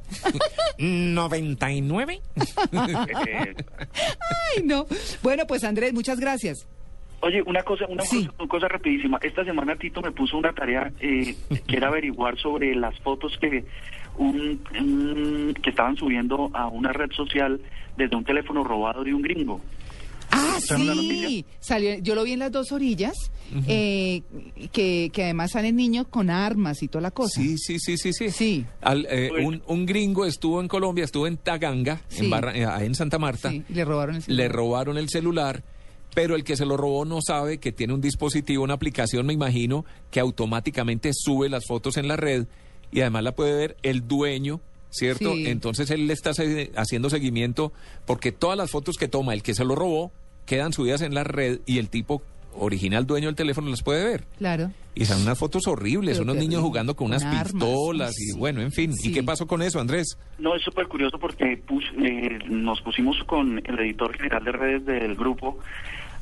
99. 0.78 2.20
Eh, 2.72 3.54
Ay, 4.56 4.62
no. 4.64 4.86
Bueno, 5.22 5.46
pues 5.46 5.64
Andrés, 5.64 5.92
muchas 5.92 6.18
gracias. 6.20 6.66
Oye, 7.20 7.40
una 7.46 7.62
cosa, 7.62 7.86
una, 7.88 8.02
Sí. 8.04 8.26
cosa, 8.26 8.34
una 8.38 8.48
cosa 8.48 8.68
rapidísima. 8.68 9.18
Esta 9.22 9.44
semana 9.44 9.76
Tito 9.76 10.02
me 10.02 10.12
puso 10.12 10.36
una 10.36 10.52
tarea 10.52 10.92
eh, 11.00 11.34
que 11.66 11.76
era 11.76 11.88
averiguar 11.88 12.38
sobre 12.38 12.74
las 12.74 12.98
fotos 13.00 13.38
que 13.38 13.64
un, 14.18 14.60
un- 14.78 15.54
que 15.62 15.70
estaban 15.70 15.96
subiendo 15.96 16.50
a 16.54 16.68
una 16.68 16.92
red 16.92 17.10
social 17.12 17.60
desde 17.96 18.16
un 18.16 18.24
teléfono 18.24 18.64
robado 18.64 19.04
de 19.04 19.14
un 19.14 19.22
gringo. 19.22 19.60
Ah, 20.30 20.54
¿Escucharon 20.56 20.86
la 20.86 20.94
sí. 20.94 21.44
Salió, 21.60 21.96
yo 22.00 22.14
lo 22.16 22.24
vi 22.24 22.32
en 22.32 22.40
las 22.40 22.50
dos 22.50 22.72
orillas, 22.72 23.14
eh, 23.68 24.22
que, 24.72 25.10
que 25.12 25.24
además 25.24 25.52
salen 25.52 25.76
niños 25.76 26.06
con 26.08 26.28
armas 26.28 26.82
y 26.82 26.88
toda 26.88 27.02
la 27.02 27.10
cosa. 27.12 27.40
Sí, 27.40 27.56
sí, 27.56 27.78
sí, 27.78 27.96
sí, 27.96 28.12
sí. 28.12 28.30
Sí. 28.30 28.66
Al, 28.80 29.06
eh, 29.10 29.30
un, 29.44 29.62
un 29.68 29.86
gringo 29.86 30.24
estuvo 30.24 30.60
en 30.60 30.66
Colombia, 30.66 31.04
estuvo 31.04 31.26
en 31.28 31.36
Taganga, 31.36 32.00
Sí. 32.08 32.24
en, 32.24 32.30
Barra- 32.30 32.56
eh, 32.56 32.64
ahí 32.66 32.86
en 32.86 32.94
Santa 32.96 33.18
Marta. 33.18 33.50
Sí, 33.50 33.62
le 33.68 33.84
robaron 33.84 34.16
el 34.16 34.20
le 34.22 34.24
celular. 34.26 34.52
robaron 34.52 34.98
el 34.98 35.08
celular, 35.08 35.62
pero 36.14 36.34
el 36.34 36.42
que 36.42 36.56
se 36.56 36.66
lo 36.66 36.76
robó 36.76 37.04
no 37.04 37.20
sabe 37.22 37.58
que 37.58 37.70
tiene 37.70 37.92
un 37.92 38.00
dispositivo, 38.00 38.64
una 38.64 38.74
aplicación, 38.74 39.26
me 39.26 39.34
imagino, 39.34 39.84
que 40.10 40.18
automáticamente 40.18 41.10
sube 41.12 41.48
las 41.48 41.64
fotos 41.66 41.96
en 41.96 42.08
la 42.08 42.16
red 42.16 42.46
y 42.94 43.00
además 43.02 43.22
la 43.24 43.32
puede 43.32 43.54
ver 43.54 43.76
el 43.82 44.08
dueño. 44.08 44.60
¿Cierto? 44.90 45.34
Sí. 45.34 45.48
Entonces 45.48 45.90
él 45.90 46.06
le 46.06 46.12
está 46.12 46.34
se- 46.34 46.70
haciendo 46.76 47.10
seguimiento 47.10 47.72
porque 48.06 48.30
todas 48.30 48.56
las 48.56 48.70
fotos 48.70 48.96
que 48.96 49.08
toma 49.08 49.34
el 49.34 49.42
que 49.42 49.52
se 49.52 49.64
lo 49.64 49.74
robó 49.74 50.12
quedan 50.46 50.72
subidas 50.72 51.00
en 51.02 51.14
la 51.14 51.24
red 51.24 51.58
y 51.66 51.78
el 51.78 51.88
tipo 51.88 52.22
original 52.56 53.04
dueño 53.04 53.26
del 53.26 53.34
teléfono 53.34 53.68
las 53.70 53.82
puede 53.82 54.04
ver. 54.04 54.24
Claro. 54.38 54.70
Y 54.94 55.06
son 55.06 55.22
unas 55.22 55.36
fotos 55.36 55.66
horribles, 55.66 56.18
Pero 56.18 56.22
unos 56.30 56.36
niños 56.36 56.62
jugando 56.62 56.94
con 56.94 57.08
con 57.08 57.16
unas 57.16 57.24
armas, 57.24 57.52
pistolas 57.54 58.14
sí. 58.14 58.30
y 58.32 58.38
bueno, 58.38 58.60
en 58.60 58.70
fin. 58.70 58.94
Sí. 58.94 59.08
¿Y 59.08 59.12
qué 59.12 59.24
pasó 59.24 59.48
con 59.48 59.62
eso, 59.62 59.80
Andrés? 59.80 60.16
No, 60.38 60.54
es 60.54 60.62
súper 60.62 60.86
curioso 60.86 61.18
porque 61.18 61.60
pus- 61.66 61.82
eh, 61.98 62.38
nos 62.48 62.80
pusimos 62.82 63.16
con 63.26 63.58
el 63.66 63.78
editor 63.80 64.16
general 64.16 64.44
de 64.44 64.52
redes 64.52 64.86
del 64.86 65.16
grupo 65.16 65.58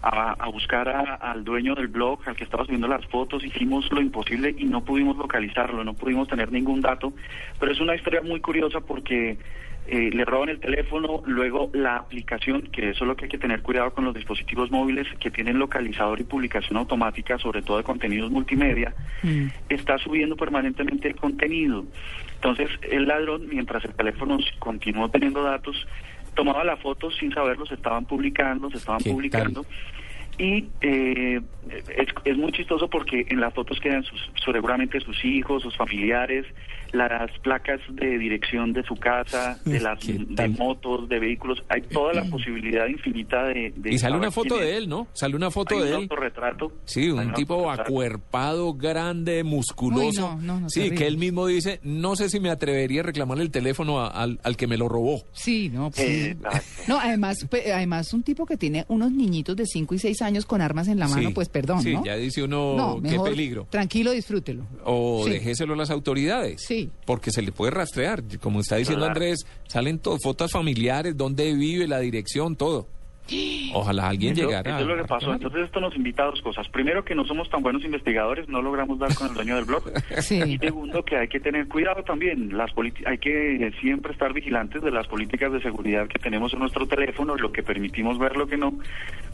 a, 0.02 0.32
a 0.32 0.48
buscar 0.48 0.88
a- 0.88 1.14
al 1.14 1.44
dueño 1.44 1.74
del 1.74 1.88
blog, 1.88 2.20
al 2.26 2.36
que 2.36 2.44
estaba 2.44 2.64
subiendo 2.64 2.88
las 2.88 3.06
fotos, 3.06 3.44
hicimos 3.44 3.90
lo 3.92 4.00
imposible 4.00 4.54
y 4.58 4.64
no 4.64 4.84
pudimos 4.84 5.16
localizarlo, 5.16 5.84
no 5.84 5.94
pudimos 5.94 6.28
tener 6.28 6.50
ningún 6.50 6.80
dato, 6.80 7.12
pero 7.60 7.72
es 7.72 7.80
una 7.80 7.94
historia 7.94 8.20
muy 8.22 8.40
curiosa 8.40 8.80
porque 8.80 9.38
eh, 9.86 10.10
le 10.12 10.24
roban 10.24 10.48
el 10.48 10.60
teléfono, 10.60 11.22
luego 11.26 11.68
la 11.72 11.96
aplicación, 11.96 12.62
que 12.62 12.90
eso 12.90 13.04
es 13.04 13.08
lo 13.08 13.16
que 13.16 13.24
hay 13.24 13.30
que 13.30 13.38
tener 13.38 13.62
cuidado 13.62 13.92
con 13.92 14.04
los 14.04 14.14
dispositivos 14.14 14.70
móviles 14.70 15.06
que 15.18 15.30
tienen 15.30 15.58
localizador 15.58 16.20
y 16.20 16.24
publicación 16.24 16.76
automática, 16.76 17.36
sobre 17.38 17.62
todo 17.62 17.78
de 17.78 17.82
contenidos 17.84 18.30
multimedia, 18.30 18.94
Mm. 19.24 19.46
está 19.68 19.98
subiendo 19.98 20.36
permanentemente 20.36 21.08
el 21.08 21.16
contenido. 21.16 21.84
Entonces, 22.36 22.68
el 22.90 23.06
ladrón, 23.06 23.48
mientras 23.48 23.84
el 23.84 23.94
teléfono 23.94 24.38
continuó 24.58 25.08
teniendo 25.10 25.42
datos, 25.44 25.86
tomaba 26.34 26.64
la 26.64 26.76
foto 26.76 27.10
sin 27.10 27.32
saberlo, 27.32 27.66
se 27.66 27.74
estaban 27.74 28.04
publicando, 28.04 28.70
se 28.70 28.78
estaban 28.78 29.02
¿Qué 29.02 29.10
tal? 29.30 29.66
Y 30.38 30.66
eh, 30.80 31.40
es, 31.96 32.08
es 32.24 32.36
muy 32.36 32.52
chistoso 32.52 32.88
porque 32.88 33.26
en 33.28 33.40
las 33.40 33.52
fotos 33.54 33.78
quedan 33.80 34.02
sus, 34.02 34.20
seguramente 34.44 34.98
sus 35.00 35.24
hijos, 35.24 35.62
sus 35.62 35.76
familiares, 35.76 36.46
las 36.92 37.30
placas 37.40 37.80
de 37.90 38.18
dirección 38.18 38.72
de 38.72 38.82
su 38.82 38.94
casa, 38.96 39.58
de 39.64 39.80
las 39.80 39.98
¿Qué 40.04 40.14
de 40.18 40.48
motos, 40.48 41.08
de 41.08 41.18
vehículos. 41.20 41.62
Hay 41.68 41.82
toda 41.82 42.12
la 42.14 42.24
posibilidad 42.30 42.86
infinita 42.86 43.44
de... 43.44 43.72
de 43.76 43.94
Y 43.94 43.98
sale 43.98 44.16
una 44.16 44.30
foto 44.30 44.56
de 44.58 44.76
él, 44.76 44.88
¿no? 44.88 45.06
Sale 45.12 45.36
una 45.36 45.50
foto 45.50 45.74
Hay 45.76 45.80
de 45.82 45.86
un 45.88 45.94
él. 45.94 46.02
autorretrato. 46.02 46.72
Sí, 46.84 47.10
un 47.10 47.32
tipo 47.34 47.70
acuerpado, 47.70 48.74
grande, 48.74 49.44
musculoso. 49.44 50.06
Uy, 50.06 50.16
no, 50.16 50.54
no, 50.54 50.60
no, 50.60 50.70
sí, 50.70 50.90
que 50.90 51.06
él 51.06 51.18
mismo 51.18 51.46
dice, 51.46 51.78
no 51.82 52.16
sé 52.16 52.28
si 52.28 52.40
me 52.40 52.50
atrevería 52.50 53.00
a 53.00 53.04
reclamarle 53.04 53.44
el 53.44 53.50
teléfono 53.50 54.00
a- 54.00 54.08
al, 54.08 54.40
al 54.42 54.56
que 54.56 54.66
me 54.66 54.76
lo 54.76 54.88
robó. 54.88 55.22
Sí, 55.32 55.68
no, 55.72 55.90
pues. 55.90 56.00
Eh. 56.08 56.36
No, 56.88 56.98
además, 56.98 57.46
pe- 57.50 57.72
además 57.72 58.12
un 58.12 58.22
tipo 58.22 58.44
que 58.46 58.56
tiene 58.56 58.84
unos 58.88 59.12
niñitos 59.12 59.56
de 59.56 59.66
5 59.66 59.94
y 59.94 59.98
6 59.98 60.21
años 60.22 60.46
con 60.46 60.60
armas 60.60 60.88
en 60.88 60.98
la 60.98 61.08
mano, 61.08 61.28
Sí, 61.28 61.34
pues 61.34 61.48
perdón, 61.48 61.82
Sí, 61.82 61.92
¿no? 61.94 62.04
ya 62.04 62.16
dice 62.16 62.42
uno, 62.42 62.74
no, 62.76 62.94
qué 63.02 63.10
mejor 63.10 63.30
peligro. 63.30 63.66
Tranquilo, 63.70 64.12
disfrútelo. 64.12 64.64
O 64.84 65.22
Sí. 65.24 65.30
déjeselo 65.32 65.74
a 65.74 65.76
las 65.76 65.90
autoridades. 65.90 66.62
Sí. 66.66 66.90
Porque 67.04 67.30
se 67.30 67.42
le 67.42 67.52
puede 67.52 67.72
rastrear. 67.72 68.22
Como 68.40 68.60
está 68.60 68.76
diciendo 68.76 69.04
Claro. 69.04 69.12
Andrés, 69.20 69.44
salen 69.68 69.98
to- 69.98 70.16
fotos 70.22 70.52
familiares, 70.52 71.16
dónde 71.16 71.52
vive, 71.54 71.86
la 71.88 71.98
dirección, 71.98 72.56
todo. 72.56 72.86
Ojalá 73.74 74.08
alguien 74.08 74.32
Eso- 74.32 74.42
llegara. 74.46 74.70
Eso 74.72 74.80
es 74.80 74.86
lo 74.86 74.96
que 75.02 75.08
pasó. 75.08 75.32
Entonces 75.32 75.62
esto 75.64 75.80
nos 75.80 75.94
invita 75.96 76.22
a 76.24 76.26
dos 76.26 76.42
cosas. 76.42 76.68
Primero, 76.68 77.04
que 77.04 77.14
no 77.14 77.24
somos 77.24 77.48
tan 77.48 77.62
buenos 77.62 77.84
investigadores, 77.84 78.48
no 78.48 78.60
logramos 78.62 78.98
dar 78.98 79.14
con 79.14 79.28
el 79.28 79.34
dueño 79.34 79.56
del 79.56 79.64
blog. 79.64 79.84
Sí. 80.22 80.40
Y 80.42 80.58
segundo, 80.58 81.04
que 81.04 81.16
hay 81.16 81.28
que 81.28 81.40
tener 81.40 81.66
cuidado 81.68 82.02
también. 82.04 82.56
Las 82.56 82.70
hay 83.06 83.18
que 83.18 83.72
siempre 83.80 84.12
estar 84.12 84.32
vigilantes 84.32 84.82
de 84.82 84.90
las 84.90 85.06
políticas 85.06 85.52
de 85.52 85.60
seguridad 85.62 86.06
que 86.08 86.18
tenemos 86.18 86.52
en 86.52 86.58
nuestro 86.60 86.86
teléfono, 86.86 87.36
lo 87.36 87.50
que 87.52 87.62
permitimos 87.62 88.18
ver, 88.18 88.36
lo 88.36 88.46
que 88.46 88.56
no, 88.56 88.74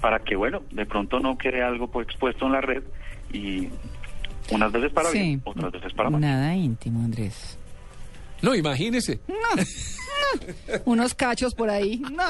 para 0.01 0.19
que, 0.21 0.37
bueno, 0.37 0.63
de 0.71 0.87
pronto 0.87 1.19
no 1.21 1.37
quede 1.37 1.63
algo 1.63 1.89
pues, 1.89 2.07
expuesto 2.09 2.47
en 2.47 2.53
la 2.53 2.61
red 2.61 2.83
y 3.33 3.69
unas 4.51 4.73
veces 4.73 4.93
para 4.93 5.09
Sí. 5.11 5.19
bien, 5.19 5.43
otras 5.45 5.73
veces 5.73 5.93
para 5.93 6.11
mal. 6.11 6.21
Nada 6.21 6.55
íntimo, 6.55 7.01
Andrés. 7.05 7.59
No, 8.41 8.55
imagínese. 8.55 9.21
Unos 10.85 11.15
cachos 11.15 11.55
por 11.55 11.71
ahí. 11.71 11.99
No. 11.99 12.25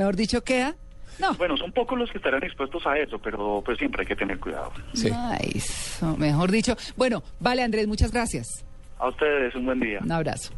Mejor 0.00 0.16
dicho, 0.16 0.42
queda. 0.42 0.74
No. 1.18 1.34
Bueno, 1.34 1.58
son 1.58 1.72
pocos 1.72 1.98
los 1.98 2.10
que 2.10 2.16
estarán 2.16 2.42
expuestos 2.42 2.86
a 2.86 2.96
eso, 2.96 3.18
pero 3.18 3.60
pues 3.62 3.76
siempre 3.76 4.00
hay 4.00 4.06
que 4.06 4.16
tener 4.16 4.40
cuidado. 4.40 4.72
Sí. 4.94 5.10
Eso, 5.54 6.16
mejor 6.16 6.50
dicho. 6.50 6.74
Bueno, 6.96 7.22
vale, 7.38 7.62
Andrés, 7.62 7.86
muchas 7.86 8.10
gracias. 8.10 8.64
A 8.98 9.08
ustedes 9.08 9.54
un 9.54 9.66
buen 9.66 9.78
día. 9.78 9.98
Un 10.02 10.10
abrazo. 10.10 10.54